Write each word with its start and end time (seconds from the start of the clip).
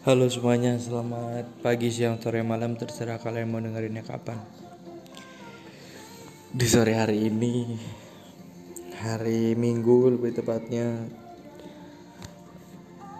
Halo 0.00 0.32
semuanya, 0.32 0.80
selamat 0.80 1.60
pagi, 1.60 1.92
siang, 1.92 2.16
sore, 2.16 2.40
malam. 2.40 2.72
Terserah 2.72 3.20
kalian 3.20 3.52
mau 3.52 3.60
dengerinnya 3.60 4.00
kapan. 4.00 4.40
Di 6.56 6.64
sore 6.64 6.96
hari 6.96 7.28
ini 7.28 7.76
Hari 8.96 9.52
Minggu 9.60 10.16
lebih 10.16 10.40
tepatnya 10.40 11.04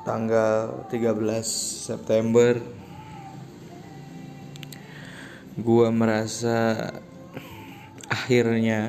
Tanggal 0.08 0.88
13 0.88 1.20
September 1.84 2.56
Gua 5.60 5.92
merasa 5.92 6.96
Akhirnya 8.08 8.88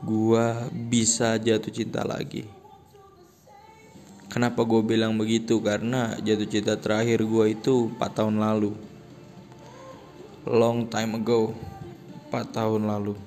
Gua 0.00 0.64
bisa 0.72 1.36
jatuh 1.36 1.68
cinta 1.68 2.08
lagi 2.08 2.59
Kenapa 4.30 4.62
gue 4.62 4.78
bilang 4.86 5.18
begitu? 5.18 5.58
Karena 5.58 6.14
jatuh 6.22 6.46
cinta 6.46 6.78
terakhir 6.78 7.26
gue 7.26 7.50
itu 7.50 7.90
4 7.98 7.98
tahun 8.14 8.38
lalu. 8.38 8.70
Long 10.46 10.86
time 10.86 11.18
ago. 11.18 11.50
4 12.30 12.54
tahun 12.54 12.86
lalu. 12.86 13.18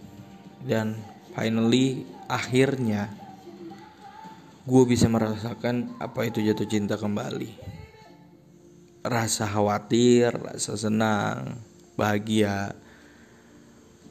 Dan 0.63 0.95
finally 1.35 2.08
akhirnya 2.31 3.11
gue 4.63 4.84
bisa 4.88 5.11
merasakan 5.11 5.91
apa 5.99 6.23
itu 6.23 6.39
jatuh 6.39 6.71
cinta 6.71 6.95
kembali. 6.95 7.52
Rasa 9.03 9.44
khawatir, 9.44 10.31
rasa 10.31 10.80
senang, 10.80 11.59
bahagia. 11.99 12.72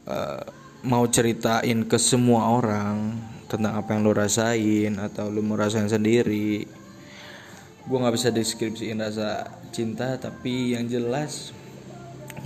Uh, 0.05 0.45
mau 0.84 1.09
ceritain 1.09 1.88
ke 1.88 1.97
semua 1.97 2.52
orang 2.52 3.16
tentang 3.48 3.80
apa 3.80 3.97
yang 3.97 4.05
lo 4.05 4.12
rasain 4.12 4.92
atau 5.00 5.33
lo 5.33 5.41
mau 5.41 5.56
sendiri 5.56 6.81
gue 7.82 7.98
nggak 7.98 8.14
bisa 8.14 8.30
deskripsiin 8.30 9.02
rasa 9.02 9.50
cinta 9.74 10.14
tapi 10.14 10.78
yang 10.78 10.86
jelas 10.86 11.50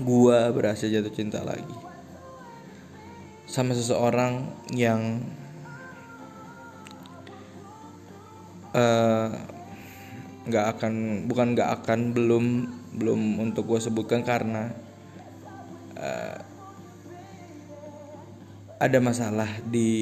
gue 0.01 0.39
berhasil 0.53 0.89
jatuh 0.89 1.13
cinta 1.13 1.41
lagi. 1.45 1.77
Sama 3.47 3.73
seseorang 3.73 4.49
yang 4.73 5.23
eh, 8.77 9.29
nggak 10.47 10.67
uh, 10.67 10.71
akan 10.77 10.93
bukan 11.29 11.47
nggak 11.57 11.71
akan 11.81 12.01
belum 12.13 12.45
belum 12.97 13.21
untuk 13.41 13.69
gue 13.69 13.81
sebutkan 13.81 14.25
karena 14.25 14.73
uh, 15.97 16.39
ada 18.77 18.99
masalah 19.01 19.49
di 19.65 19.93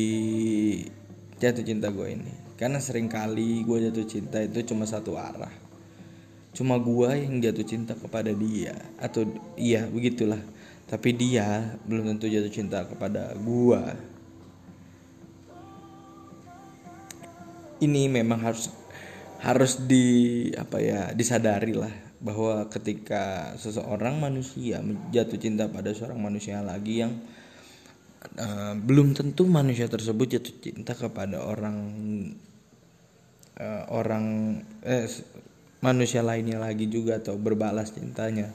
jatuh 1.39 1.63
cinta 1.63 1.91
gue 1.95 2.09
ini 2.11 2.44
karena 2.55 2.79
sering 2.79 3.11
kali 3.11 3.67
gue 3.67 3.91
jatuh 3.91 4.07
cinta 4.07 4.39
itu 4.39 4.63
cuma 4.67 4.87
satu 4.87 5.19
arah. 5.19 5.53
Cuma 6.55 6.79
gue 6.79 7.27
yang 7.27 7.43
jatuh 7.43 7.67
cinta 7.67 7.99
kepada 7.99 8.31
dia 8.31 8.79
atau 9.03 9.27
iya 9.59 9.87
begitulah. 9.91 10.39
Tapi 10.87 11.11
dia 11.17 11.75
belum 11.89 12.15
tentu 12.15 12.31
jatuh 12.31 12.53
cinta 12.53 12.87
kepada 12.87 13.35
gue 13.35 13.83
ini 17.83 18.07
memang 18.09 18.41
harus 18.41 18.71
harus 19.45 19.77
di 19.85 20.49
apa 20.57 20.81
ya 20.81 21.13
disadari 21.13 21.77
lah 21.77 21.93
bahwa 22.25 22.65
ketika 22.73 23.53
seseorang 23.61 24.17
manusia 24.17 24.81
jatuh 25.13 25.37
cinta 25.37 25.69
pada 25.69 25.93
seorang 25.93 26.17
manusia 26.17 26.65
lagi 26.65 27.05
yang 27.05 27.13
uh, 28.39 28.75
belum 28.79 29.13
tentu 29.13 29.47
manusia 29.47 29.87
tersebut 29.87 30.39
jatuh 30.39 30.55
cinta 30.61 30.93
kepada 30.97 31.45
orang 31.45 31.77
uh, 33.61 33.85
orang 33.93 34.59
eh, 34.83 35.07
manusia 35.85 36.25
lainnya 36.25 36.59
lagi 36.59 36.89
juga 36.89 37.21
atau 37.21 37.37
berbalas 37.37 37.93
cintanya. 37.93 38.51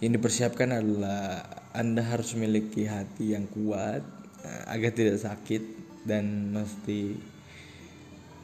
Yang 0.00 0.12
dipersiapkan 0.16 0.80
adalah 0.80 1.44
anda 1.76 2.00
harus 2.00 2.32
memiliki 2.32 2.88
hati 2.88 3.36
yang 3.36 3.44
kuat 3.52 4.00
uh, 4.42 4.62
agar 4.72 4.90
tidak 4.96 5.20
sakit 5.20 5.62
dan 6.08 6.56
mesti 6.56 7.14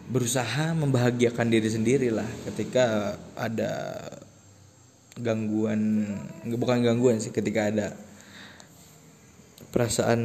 berusaha 0.07 0.71
membahagiakan 0.77 1.51
diri 1.51 1.67
sendiri 1.67 2.15
lah 2.15 2.29
ketika 2.47 3.19
ada 3.35 3.99
gangguan 5.19 6.07
bukan 6.47 6.85
gangguan 6.85 7.19
sih 7.19 7.35
ketika 7.35 7.73
ada 7.73 7.87
perasaan 9.77 10.21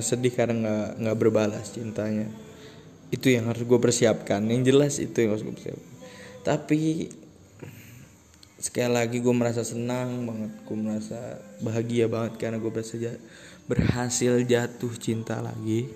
sedih 0.00 0.32
karena 0.32 0.56
nggak 0.56 0.88
nggak 1.04 1.16
berbalas 1.20 1.76
cintanya. 1.76 2.24
Itu 3.12 3.28
yang 3.28 3.52
harus 3.52 3.68
gue 3.68 3.76
persiapkan. 3.76 4.40
Yang 4.48 4.62
jelas 4.72 4.94
itu 4.96 5.16
yang 5.20 5.36
harus 5.36 5.44
gue 5.44 5.52
persiapkan. 5.52 5.92
Tapi 6.40 7.12
sekali 8.56 8.96
lagi 8.96 9.20
gue 9.20 9.34
merasa 9.36 9.60
senang 9.60 10.24
banget. 10.24 10.52
Gue 10.64 10.78
merasa 10.80 11.20
bahagia 11.60 12.08
banget 12.08 12.40
karena 12.40 12.56
gue 12.56 12.72
berhasil 12.72 13.20
berhasil 13.68 14.40
jatuh 14.48 14.96
cinta 14.96 15.44
lagi. 15.44 15.92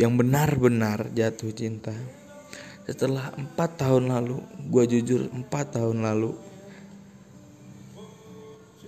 Yang 0.00 0.12
benar-benar 0.24 1.12
jatuh 1.12 1.52
cinta. 1.52 1.92
Setelah 2.88 3.36
empat 3.36 3.84
tahun 3.84 4.08
lalu 4.08 4.40
gue 4.72 4.84
jujur 4.96 5.28
empat 5.28 5.76
tahun 5.76 6.02
lalu 6.02 6.32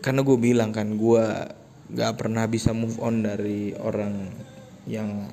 karena 0.01 0.21
gue 0.21 0.37
bilang 0.37 0.73
kan 0.73 0.89
gue 0.99 1.25
gak 1.93 2.17
pernah 2.17 2.49
bisa 2.49 2.73
move 2.73 2.97
on 3.03 3.21
dari 3.27 3.77
orang 3.77 4.33
yang 4.89 5.29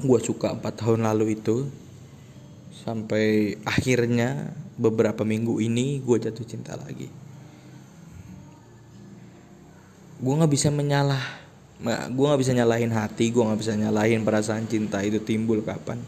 gue 0.00 0.20
suka 0.20 0.56
empat 0.56 0.84
tahun 0.84 1.04
lalu 1.08 1.36
itu. 1.36 1.68
Sampai 2.76 3.56
akhirnya 3.64 4.52
beberapa 4.76 5.24
minggu 5.24 5.58
ini 5.64 6.04
gue 6.04 6.16
jatuh 6.20 6.44
cinta 6.44 6.76
lagi. 6.76 7.08
Gue 10.16 10.32
nggak 10.32 10.52
bisa 10.52 10.68
menyalah 10.72 11.44
gue 11.84 12.24
nggak 12.24 12.40
bisa 12.40 12.56
nyalahin 12.56 12.88
hati 12.88 13.28
gue 13.28 13.44
nggak 13.44 13.60
bisa 13.60 13.76
nyalahin 13.76 14.24
perasaan 14.24 14.64
cinta 14.64 15.04
itu 15.04 15.20
timbul 15.20 15.60
kapan. 15.60 16.00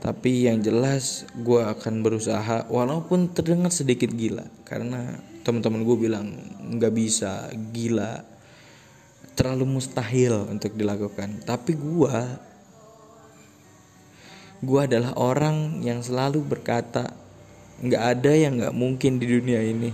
Tapi 0.00 0.48
yang 0.48 0.64
jelas 0.64 1.28
gue 1.36 1.60
akan 1.60 2.00
berusaha 2.00 2.68
walaupun 2.72 3.32
terdengar 3.32 3.68
sedikit 3.68 4.08
gila 4.12 4.48
karena 4.64 5.20
teman-teman 5.40 5.82
gue 5.84 5.96
bilang 5.96 6.26
nggak 6.76 6.94
bisa 6.94 7.48
gila. 7.72 8.24
Terlalu 9.34 9.80
mustahil 9.80 10.48
untuk 10.52 10.76
dilakukan. 10.76 11.44
Tapi 11.48 11.72
gue 11.72 12.16
gue 14.60 14.80
adalah 14.80 15.16
orang 15.16 15.80
yang 15.80 16.04
selalu 16.04 16.44
berkata 16.44 17.08
nggak 17.80 18.02
ada 18.04 18.32
yang 18.36 18.60
nggak 18.60 18.76
mungkin 18.76 19.16
di 19.16 19.26
dunia 19.26 19.64
ini. 19.64 19.90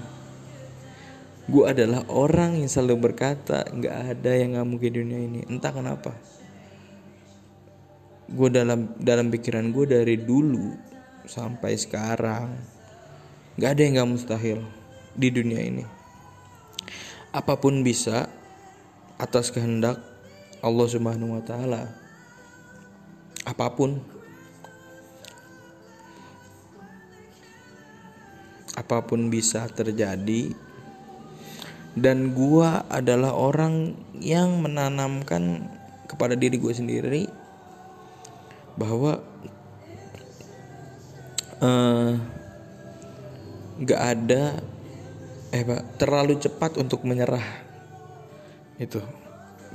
Gue 1.46 1.70
adalah 1.70 2.02
orang 2.10 2.58
yang 2.58 2.66
selalu 2.66 3.10
berkata 3.10 3.62
nggak 3.70 3.96
ada 4.18 4.30
yang 4.34 4.58
nggak 4.58 4.66
mungkin 4.66 4.90
di 4.90 4.98
dunia 4.98 5.20
ini. 5.22 5.40
Entah 5.46 5.70
kenapa. 5.70 6.12
Gue 8.26 8.50
dalam 8.50 8.98
dalam 8.98 9.30
pikiran 9.30 9.70
gue 9.70 9.86
dari 9.86 10.18
dulu 10.18 10.74
sampai 11.30 11.78
sekarang 11.78 12.50
nggak 13.54 13.70
ada 13.70 13.80
yang 13.86 13.92
nggak 14.02 14.10
mustahil 14.10 14.60
di 15.16 15.28
dunia 15.32 15.60
ini. 15.64 15.84
Apa 17.32 17.56
pun 17.56 17.80
bisa 17.80 18.28
atas 19.16 19.48
kehendak 19.48 19.98
Allah 20.60 20.86
Subhanahu 20.86 21.40
wa 21.40 21.42
taala. 21.44 21.88
Apa 23.48 23.72
pun 23.72 24.00
apa 28.76 29.00
pun 29.08 29.32
bisa 29.32 29.64
terjadi 29.72 30.52
dan 31.96 32.36
gua 32.36 32.84
adalah 32.92 33.32
orang 33.32 33.96
yang 34.20 34.60
menanamkan 34.60 35.64
kepada 36.06 36.36
diri 36.36 36.60
gue 36.60 36.72
sendiri 36.76 37.24
bahwa 38.76 39.24
uh, 41.64 42.12
gak 43.80 44.02
ada 44.16 44.60
eh 45.54 45.62
pak 45.62 46.00
terlalu 46.00 46.38
cepat 46.40 46.78
untuk 46.80 47.06
menyerah. 47.06 47.44
Itu. 48.80 49.00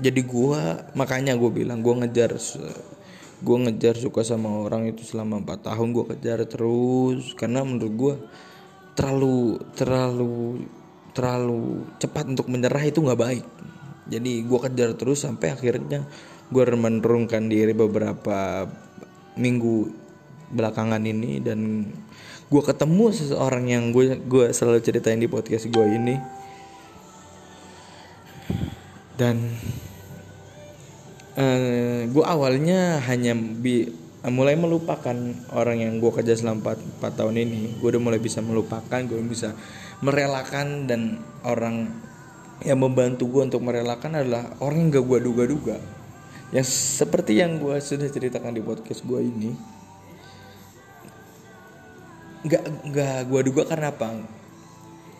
Jadi 0.02 0.22
gue 0.24 0.62
makanya 0.96 1.36
gue 1.38 1.52
bilang 1.52 1.84
gue 1.84 1.94
ngejar 2.04 2.36
gue 3.42 3.58
ngejar 3.58 3.98
suka 3.98 4.22
sama 4.22 4.66
orang 4.66 4.86
itu 4.86 5.02
selama 5.02 5.42
4 5.42 5.68
tahun 5.72 5.88
gue 5.94 6.06
kejar 6.16 6.40
terus. 6.48 7.34
Karena 7.38 7.64
menurut 7.64 7.94
gue 7.96 8.14
terlalu 8.98 9.60
terlalu 9.74 10.66
terlalu 11.12 11.84
cepat 12.00 12.32
untuk 12.32 12.48
menyerah 12.48 12.84
itu 12.84 13.00
nggak 13.04 13.22
baik. 13.22 13.46
Jadi 14.12 14.44
gue 14.44 14.60
kejar 14.60 14.96
terus 15.00 15.24
sampai 15.24 15.56
akhirnya 15.56 16.04
gue 16.52 16.64
menurunkan 16.68 17.48
diri 17.48 17.72
beberapa 17.72 18.68
minggu 19.40 19.88
belakangan 20.51 21.01
ini 21.03 21.39
dan 21.39 21.88
gue 22.51 22.62
ketemu 22.68 23.06
seseorang 23.15 23.65
yang 23.71 23.95
gue 23.95 24.19
gue 24.27 24.51
selalu 24.51 24.83
ceritain 24.83 25.18
di 25.18 25.31
podcast 25.31 25.71
gue 25.71 25.86
ini. 25.88 26.15
Dan 29.15 29.38
uh, 31.38 31.42
eh, 31.42 32.00
gue 32.12 32.25
awalnya 32.25 33.00
hanya 33.07 33.38
bi 33.38 33.88
mulai 34.30 34.53
melupakan 34.53 35.15
orang 35.56 35.81
yang 35.81 35.98
gue 35.98 36.12
kerja 36.13 36.38
selama 36.38 36.77
4, 36.77 37.01
4 37.01 37.19
tahun 37.24 37.36
ini. 37.39 37.80
Gue 37.80 37.95
udah 37.95 38.03
mulai 38.03 38.19
bisa 38.21 38.44
melupakan 38.44 39.00
gue 39.00 39.18
bisa 39.25 39.56
merelakan 40.03 40.86
dan 40.92 41.24
orang 41.48 41.89
yang 42.62 42.77
membantu 42.77 43.25
gue 43.31 43.42
untuk 43.48 43.63
merelakan 43.65 44.21
adalah 44.21 44.53
orang 44.62 44.86
yang 44.86 44.89
gak 45.00 45.06
gue 45.07 45.19
duga-duga. 45.24 45.77
Yang 46.51 46.68
seperti 47.00 47.39
yang 47.39 47.57
gue 47.57 47.80
sudah 47.80 48.12
ceritakan 48.12 48.53
di 48.53 48.62
podcast 48.62 49.01
gue 49.07 49.24
ini 49.24 49.71
nggak 52.42 52.64
nggak 52.90 53.18
gue 53.30 53.42
duga 53.46 53.62
karena 53.70 53.94
apa? 53.94 54.10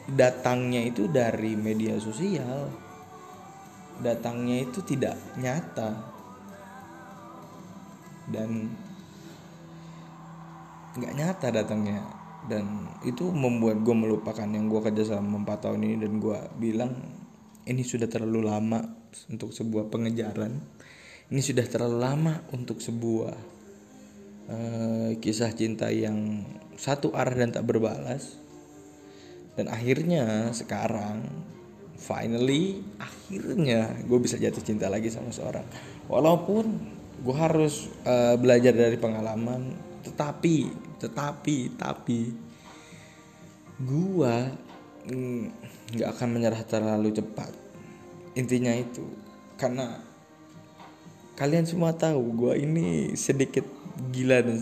Datangnya 0.10 0.82
itu 0.82 1.06
dari 1.06 1.54
media 1.54 1.98
sosial. 2.02 2.70
Datangnya 4.02 4.66
itu 4.66 4.82
tidak 4.82 5.14
nyata. 5.38 5.92
Dan 8.26 8.50
nggak 10.98 11.14
nyata 11.14 11.48
datangnya. 11.54 12.02
Dan 12.42 12.90
itu 13.06 13.30
membuat 13.30 13.86
gue 13.86 13.94
melupakan 13.94 14.50
yang 14.50 14.66
gue 14.66 14.82
kerja 14.82 15.14
selama 15.14 15.46
4 15.46 15.64
tahun 15.70 15.82
ini 15.86 15.96
dan 16.02 16.18
gue 16.18 16.40
bilang 16.58 16.94
ini 17.70 17.86
sudah 17.86 18.10
terlalu 18.10 18.50
lama 18.50 18.82
untuk 19.30 19.54
sebuah 19.54 19.94
pengejaran. 19.94 20.58
Ini 21.30 21.40
sudah 21.40 21.64
terlalu 21.70 21.98
lama 22.02 22.34
untuk 22.50 22.82
sebuah 22.82 23.61
uh, 24.50 25.14
kisah 25.22 25.54
cinta 25.54 25.92
yang 25.94 26.46
satu 26.80 27.14
arah 27.14 27.36
dan 27.36 27.54
tak 27.54 27.68
berbalas. 27.68 28.40
Dan 29.54 29.68
akhirnya 29.68 30.50
sekarang 30.56 31.28
finally 32.02 32.82
akhirnya 32.98 33.94
gue 34.10 34.20
bisa 34.24 34.42
jatuh 34.42 34.64
cinta 34.66 34.90
lagi 34.90 35.14
sama 35.14 35.30
seorang. 35.30 35.68
Walaupun 36.10 36.66
gue 37.22 37.36
harus 37.38 37.92
uh, 38.08 38.34
belajar 38.42 38.74
dari 38.74 38.98
pengalaman 38.98 39.78
tetapi 40.02 40.74
tetapi 40.98 41.78
tapi 41.78 42.34
gue 43.82 44.36
mm, 45.06 45.44
nggak 45.98 46.10
akan 46.18 46.30
menyerah 46.34 46.64
terlalu 46.66 47.14
cepat. 47.14 47.54
Intinya 48.34 48.74
itu 48.74 49.06
karena 49.62 50.02
kalian 51.38 51.70
semua 51.70 51.94
tahu 51.94 52.22
gue 52.34 52.54
ini 52.66 53.14
sedikit 53.14 53.66
gila 54.12 54.44
dan 54.44 54.60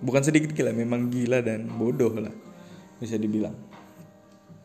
bukan 0.00 0.22
sedikit 0.24 0.50
gila 0.54 0.72
memang 0.72 1.10
gila 1.12 1.42
dan 1.42 1.68
bodoh 1.68 2.12
lah 2.14 2.32
bisa 3.00 3.16
dibilang. 3.16 3.56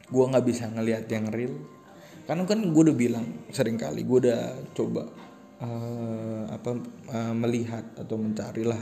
Gue 0.08 0.26
nggak 0.28 0.46
bisa 0.46 0.70
ngelihat 0.70 1.10
yang 1.10 1.32
real. 1.32 1.56
Karena 2.26 2.44
kan 2.50 2.60
gue 2.62 2.82
udah 2.90 2.98
bilang 2.98 3.26
sering 3.54 3.78
kali 3.78 4.02
gue 4.02 4.18
udah 4.26 4.42
coba 4.74 5.06
uh, 5.62 6.50
apa 6.50 6.72
uh, 7.14 7.34
melihat 7.38 7.86
atau 7.96 8.18
mencarilah 8.18 8.82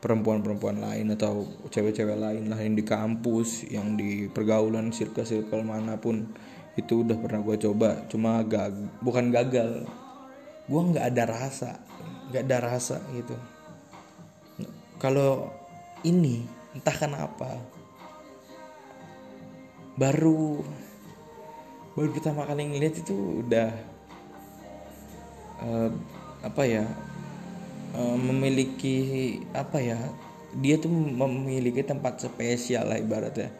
perempuan-perempuan 0.00 0.80
lain 0.80 1.12
atau 1.12 1.44
cewek-cewek 1.68 2.16
lain 2.16 2.48
lah 2.48 2.56
yang 2.56 2.72
di 2.78 2.84
kampus 2.86 3.68
yang 3.68 3.98
di 3.98 4.30
pergaulan 4.30 4.94
circle-circle 4.94 5.66
mana 5.66 5.98
pun. 5.98 6.30
Itu 6.78 7.02
udah 7.02 7.18
pernah 7.18 7.42
gue 7.42 7.56
coba 7.58 8.06
cuma 8.06 8.40
gag 8.46 8.74
bukan 9.02 9.34
gagal. 9.34 9.84
Gue 10.70 10.80
nggak 10.94 11.06
ada 11.10 11.24
rasa 11.26 11.70
nggak 12.30 12.46
ada 12.46 12.58
rasa 12.62 13.02
gitu 13.10 13.34
kalau 15.00 15.48
ini 16.06 16.44
entah 16.76 16.94
kenapa 16.94 17.56
baru 19.96 20.60
baru 21.96 22.08
pertama 22.14 22.46
kali 22.46 22.70
ngeliat 22.70 23.00
itu 23.00 23.42
udah 23.42 23.72
uh, 25.64 25.90
apa 26.44 26.62
ya 26.68 26.84
uh, 27.96 28.16
memiliki 28.16 29.40
apa 29.56 29.82
ya 29.82 29.98
dia 30.56 30.82
tuh 30.82 30.90
memiliki 30.90 31.86
tempat 31.86 32.18
spesial 32.26 32.90
lah 32.90 32.98
ibaratnya. 32.98 33.54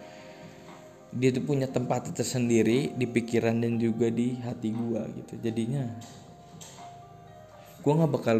Dia 1.10 1.34
tuh 1.34 1.42
punya 1.42 1.66
tempat 1.66 2.10
tersendiri 2.14 2.94
di 2.94 3.06
pikiran 3.06 3.58
dan 3.58 3.78
juga 3.78 4.10
di 4.10 4.38
hati 4.42 4.70
gua 4.74 5.06
gitu. 5.10 5.38
Jadinya 5.38 5.86
gua 7.82 8.02
nggak 8.02 8.12
bakal 8.14 8.36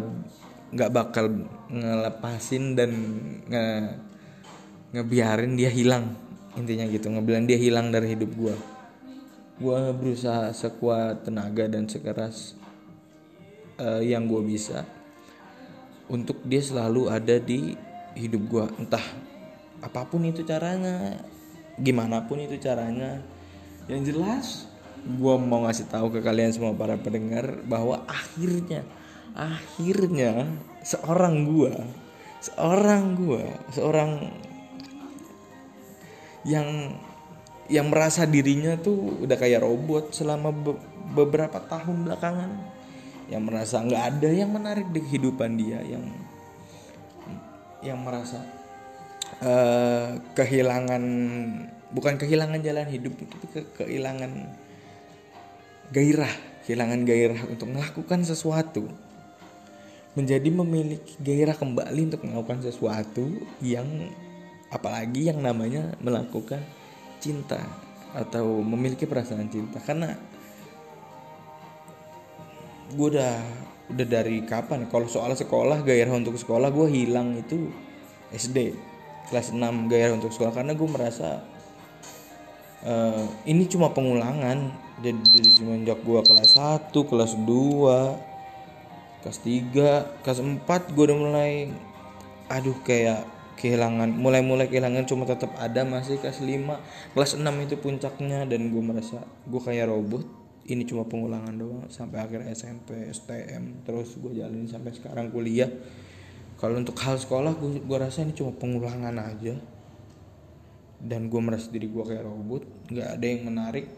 nggak 0.71 0.91
bakal 0.91 1.25
ngelepasin 1.67 2.75
dan 2.79 2.91
nge 3.47 3.65
ngebiarin 4.91 5.55
dia 5.55 5.71
hilang. 5.71 6.15
Intinya 6.55 6.83
gitu 6.91 7.07
ngebilang 7.07 7.47
dia 7.47 7.55
hilang 7.55 7.95
dari 7.95 8.11
hidup 8.11 8.31
gue 8.35 8.55
gue 9.61 9.77
berusaha 9.93 10.49
sekuat 10.57 11.29
tenaga 11.29 11.69
dan 11.69 11.85
sekeras 11.85 12.57
uh, 13.77 14.01
yang 14.01 14.25
gue 14.25 14.41
bisa 14.41 14.89
untuk 16.09 16.41
dia 16.41 16.65
selalu 16.65 17.13
ada 17.13 17.37
di 17.37 17.77
hidup 18.17 18.41
gue 18.49 18.65
entah 18.81 19.05
apa 19.85 20.01
pun 20.09 20.25
itu 20.25 20.41
caranya 20.41 21.21
gimana 21.79 22.25
pun 22.25 22.41
itu 22.41 22.57
caranya. 22.61 23.21
Yang 23.89 24.01
jelas 24.13 24.45
gue 25.01 25.35
mau 25.41 25.65
ngasih 25.65 25.89
tahu 25.89 26.13
ke 26.13 26.19
kalian 26.21 26.53
semua 26.53 26.77
para 26.77 26.93
pendengar 26.99 27.65
bahwa 27.65 28.05
akhirnya 28.05 28.85
akhirnya 29.35 30.47
seorang 30.83 31.47
gue 31.47 31.73
seorang 32.41 33.03
gue 33.15 33.45
seorang 33.69 34.11
yang 36.41 36.97
yang 37.71 37.87
merasa 37.87 38.27
dirinya 38.27 38.75
tuh 38.75 39.23
udah 39.23 39.37
kayak 39.39 39.63
robot 39.63 40.11
selama 40.11 40.51
be 40.51 40.75
beberapa 41.15 41.59
tahun 41.59 42.07
belakangan. 42.07 42.51
Yang 43.31 43.43
merasa 43.47 43.79
nggak 43.79 44.03
ada 44.11 44.29
yang 44.31 44.51
menarik 44.51 44.91
di 44.91 44.99
kehidupan 44.99 45.55
dia 45.55 45.79
yang 45.87 46.03
yang 47.79 48.03
merasa 48.03 48.43
uh, 49.39 50.19
kehilangan 50.35 51.03
bukan 51.95 52.19
kehilangan 52.19 52.59
jalan 52.59 52.87
hidup 52.91 53.15
tapi 53.15 53.47
ke 53.55 53.61
kehilangan 53.79 54.51
gairah 55.95 56.33
kehilangan 56.67 57.01
gairah 57.07 57.41
untuk 57.49 57.67
melakukan 57.71 58.21
sesuatu 58.27 58.91
menjadi 60.11 60.49
memiliki 60.51 61.15
gairah 61.23 61.55
kembali 61.55 62.11
untuk 62.11 62.27
melakukan 62.27 62.59
sesuatu 62.59 63.23
yang 63.63 63.87
apalagi 64.67 65.31
yang 65.31 65.39
namanya 65.39 65.95
melakukan 66.03 66.59
cinta 67.23 67.59
atau 68.11 68.59
memiliki 68.59 69.07
perasaan 69.07 69.47
cinta. 69.47 69.79
Karena 69.79 70.11
gue 72.91 73.07
udah 73.07 73.35
udah 73.91 74.07
dari 74.07 74.43
kapan 74.43 74.87
kalau 74.91 75.07
soal 75.07 75.31
sekolah 75.35 75.83
gairah 75.83 76.11
untuk 76.11 76.35
sekolah 76.35 76.71
gue 76.71 76.87
hilang 76.91 77.39
itu 77.39 77.71
SD 78.31 78.75
kelas 79.31 79.55
6 79.55 79.87
gairah 79.87 80.19
untuk 80.19 80.35
sekolah. 80.35 80.51
Karena 80.51 80.75
gue 80.75 80.89
merasa 80.91 81.39
uh, 82.83 83.25
ini 83.47 83.63
cuma 83.71 83.95
pengulangan. 83.95 84.91
Jadi 85.01 85.49
semenjak 85.55 86.03
gue 86.03 86.19
kelas 86.19 86.59
1 86.59 86.91
kelas 86.91 87.33
2 87.39 88.30
kelas 89.21 89.39
3 89.45 90.25
kelas 90.25 90.39
4 90.41 90.93
gue 90.97 91.03
udah 91.05 91.17
mulai 91.17 91.51
aduh 92.51 92.75
kayak 92.83 93.23
kehilangan 93.61 94.09
mulai-mulai 94.17 94.65
kehilangan 94.65 95.05
cuma 95.05 95.29
tetap 95.29 95.53
ada 95.61 95.85
masih 95.85 96.17
kelas 96.17 96.41
5 96.41 97.13
kelas 97.13 97.31
6 97.37 97.45
itu 97.45 97.75
puncaknya 97.77 98.49
dan 98.49 98.73
gue 98.73 98.81
merasa 98.81 99.21
gue 99.45 99.61
kayak 99.61 99.93
robot. 99.93 100.25
Ini 100.61 100.85
cuma 100.85 101.09
pengulangan 101.09 101.57
doang 101.57 101.89
sampai 101.89 102.21
akhir 102.21 102.45
SMP 102.53 103.09
STM 103.09 103.81
terus 103.81 104.13
gue 104.13 104.37
jalanin 104.37 104.69
sampai 104.69 104.93
sekarang 104.93 105.33
kuliah. 105.33 105.67
Kalau 106.61 106.77
untuk 106.77 106.93
hal 107.01 107.17
sekolah 107.17 107.57
gue, 107.57 107.81
gue 107.81 107.97
rasa 107.97 108.21
ini 108.21 108.37
cuma 108.37 108.53
pengulangan 108.53 109.17
aja. 109.17 109.57
Dan 111.01 111.33
gue 111.33 111.41
merasa 111.41 111.65
diri 111.73 111.89
gue 111.89 112.03
kayak 112.05 112.21
robot 112.21 112.93
nggak 112.93 113.09
ada 113.09 113.25
yang 113.25 113.41
menarik 113.49 113.89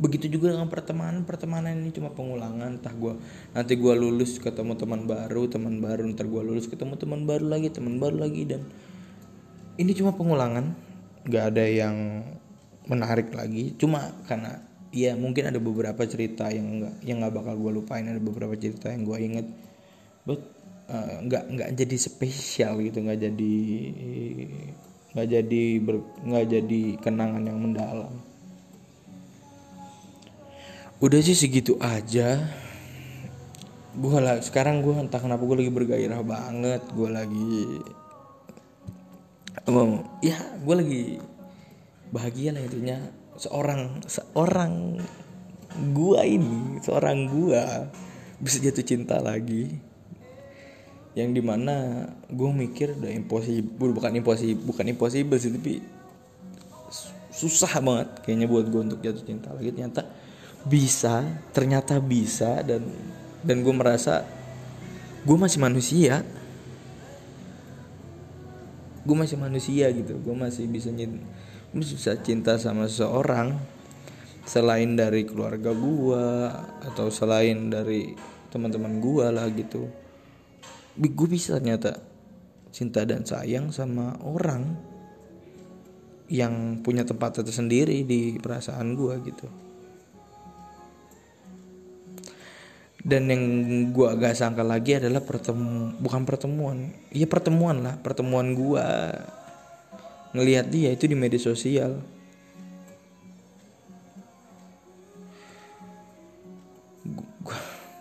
begitu 0.00 0.32
juga 0.32 0.56
dengan 0.56 0.66
pertemanan. 0.66 1.22
Pertemanan 1.28 1.76
ini 1.76 1.92
cuma 1.92 2.10
pengulangan. 2.10 2.80
Entah 2.80 2.96
gue 2.96 3.14
nanti 3.52 3.76
gue 3.76 3.94
lulus 3.94 4.40
ketemu 4.40 4.74
teman 4.74 5.04
baru 5.04 5.46
teman 5.46 5.78
baru 5.78 6.08
ntar 6.16 6.26
gue 6.26 6.42
lulus 6.42 6.66
ketemu 6.66 6.96
teman 6.96 7.28
baru 7.28 7.46
lagi 7.46 7.68
teman 7.68 8.00
baru 8.00 8.16
lagi 8.24 8.48
dan 8.48 8.64
ini 9.76 9.92
cuma 9.92 10.16
pengulangan. 10.16 10.72
Nggak 11.28 11.44
ada 11.54 11.64
yang 11.68 11.96
menarik 12.88 13.30
lagi. 13.36 13.76
Cuma 13.76 14.16
karena 14.24 14.64
ya 14.90 15.14
mungkin 15.14 15.52
ada 15.52 15.60
beberapa 15.62 16.02
cerita 16.08 16.48
yang 16.50 16.80
nggak 16.80 16.94
yang 17.04 17.20
nggak 17.20 17.36
bakal 17.36 17.54
gue 17.60 17.72
lupain. 17.84 18.08
Ada 18.08 18.18
beberapa 18.18 18.56
cerita 18.56 18.88
yang 18.88 19.04
gue 19.04 19.18
inget 19.20 19.46
but 20.24 20.40
uh, 20.88 21.20
nggak 21.28 21.44
nggak 21.44 21.70
jadi 21.76 21.96
spesial 22.00 22.80
gitu. 22.80 23.04
Nggak 23.04 23.20
jadi 23.20 23.56
nggak 25.10 25.28
jadi 25.28 25.62
nggak 26.24 26.46
jadi 26.46 26.82
kenangan 27.04 27.42
yang 27.42 27.58
mendalam 27.60 28.29
udah 31.00 31.18
sih 31.24 31.32
segitu 31.32 31.80
aja. 31.80 32.44
Gue 33.96 34.16
lah 34.20 34.38
sekarang 34.44 34.84
gue 34.84 34.92
entah 35.00 35.18
kenapa 35.18 35.42
gue 35.48 35.64
lagi 35.64 35.72
bergairah 35.72 36.20
banget. 36.20 36.84
Gue 36.92 37.08
lagi 37.08 37.80
um, 39.64 40.04
ya 40.20 40.36
gue 40.60 40.74
lagi 40.76 41.02
bahagia 42.12 42.52
lah 42.52 42.62
intinya. 42.62 43.00
Seorang 43.40 44.04
seorang 44.04 45.00
gue 45.96 46.20
ini 46.20 46.84
seorang 46.84 47.32
gue 47.32 47.62
bisa 48.44 48.60
jatuh 48.60 48.84
cinta 48.84 49.16
lagi. 49.24 49.72
Yang 51.16 51.40
di 51.40 51.42
mana 51.42 52.06
gue 52.28 52.50
mikir 52.52 53.00
udah 53.00 53.10
impossible 53.10 53.96
bukan 53.96 54.20
impossible 54.20 54.68
bukan 54.68 54.84
impossible 54.92 55.40
sih 55.40 55.50
tapi 55.50 55.80
susah 57.32 57.80
banget 57.80 58.08
kayaknya 58.20 58.46
buat 58.52 58.68
gue 58.68 58.80
untuk 58.84 59.00
jatuh 59.00 59.24
cinta 59.24 59.48
lagi. 59.56 59.72
Ternyata 59.72 60.04
bisa 60.68 61.24
ternyata 61.56 61.96
bisa 62.02 62.60
dan 62.60 62.84
dan 63.40 63.64
gue 63.64 63.74
merasa 63.74 64.24
gue 65.24 65.36
masih 65.36 65.60
manusia. 65.60 66.24
Gue 69.00 69.16
masih 69.16 69.40
manusia 69.40 69.88
gitu 69.96 70.20
gue 70.20 70.36
masih 70.36 70.68
bisa 70.68 70.92
bisa 71.72 72.12
cinta 72.20 72.60
sama 72.60 72.84
seseorang 72.84 73.56
selain 74.44 74.92
dari 74.92 75.24
keluarga 75.24 75.72
gue 75.72 76.24
atau 76.84 77.08
selain 77.08 77.72
dari 77.72 78.12
teman-teman 78.52 79.00
gue 79.00 79.26
lah 79.32 79.48
gitu. 79.56 79.88
Gue 81.00 81.28
bisa 81.32 81.56
ternyata 81.56 81.96
cinta 82.70 83.08
dan 83.08 83.24
sayang 83.24 83.72
sama 83.72 84.20
orang 84.20 84.76
yang 86.30 86.78
punya 86.84 87.02
tempat 87.02 87.42
tersendiri 87.42 88.06
di 88.06 88.38
perasaan 88.38 88.94
gue 88.94 89.14
gitu 89.26 89.69
dan 93.00 93.32
yang 93.32 93.42
gue 93.96 94.06
agak 94.06 94.36
sangka 94.36 94.60
lagi 94.60 95.00
adalah 95.00 95.24
pertemu 95.24 95.96
bukan 95.96 96.22
pertemuan. 96.28 96.92
Iya 97.08 97.24
pertemuan 97.24 97.80
lah 97.80 97.96
pertemuan 97.96 98.52
gue 98.52 98.86
ngelihat 100.36 100.68
dia 100.68 100.92
itu 100.92 101.08
di 101.08 101.16
media 101.16 101.40
sosial. 101.40 101.96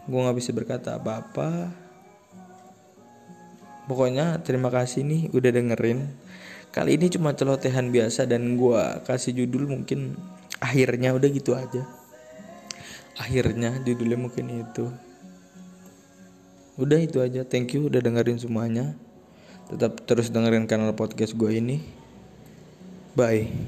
Gue 0.10 0.20
nggak 0.20 0.38
bisa 0.38 0.51
berkata 0.51 1.00
apa-apa. 1.00 1.72
Pokoknya 3.88 4.38
terima 4.44 4.70
kasih 4.70 5.01
nih 5.08 5.22
udah 5.34 5.51
dengerin. 5.53 6.00
Kali 6.70 7.00
ini 7.00 7.10
cuma 7.10 7.34
celotehan 7.34 7.89
biasa 7.89 8.29
dan 8.29 8.53
gue 8.53 8.84
kasih 9.08 9.34
judul 9.34 9.65
mungkin 9.65 10.13
akhirnya 10.62 11.18
udah 11.18 11.29
gitu 11.34 11.58
aja 11.58 11.99
akhirnya 13.20 13.76
judulnya 13.84 14.18
mungkin 14.18 14.64
itu. 14.64 14.88
Udah 16.80 17.00
itu 17.04 17.20
aja. 17.20 17.44
Thank 17.44 17.76
you 17.76 17.92
udah 17.92 18.00
dengerin 18.00 18.40
semuanya. 18.40 18.96
Tetap 19.68 20.08
terus 20.08 20.32
dengerin 20.32 20.66
kanal 20.66 20.96
podcast 20.96 21.36
gue 21.36 21.52
ini. 21.52 21.84
Bye 23.20 23.52